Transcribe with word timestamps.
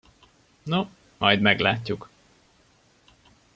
No, 0.63 0.89
majd 1.17 1.41
meglátjuk. 1.41 2.09